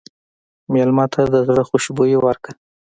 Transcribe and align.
مېلمه 0.73 1.05
ته 1.13 1.21
د 1.33 1.35
زړه 1.47 1.63
خوشبويي 1.69 2.17
ورکړه. 2.19 2.53